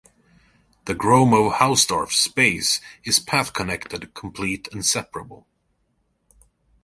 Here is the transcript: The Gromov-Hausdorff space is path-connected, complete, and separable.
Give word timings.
The 0.85 0.95
Gromov-Hausdorff 0.95 2.11
space 2.11 2.81
is 3.03 3.19
path-connected, 3.19 4.15
complete, 4.15 4.67
and 4.71 4.83
separable. 4.83 5.45